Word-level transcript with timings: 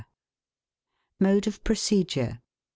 Mode 1.19 1.45
of 1.45 1.63
Procedure. 1.63 2.41